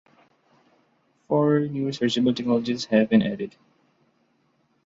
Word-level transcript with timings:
Four 1.27 1.59
new 1.59 1.85
researchable 1.89 2.35
technologies 2.35 2.85
have 2.85 3.07
been 3.07 3.21
added. 3.21 3.55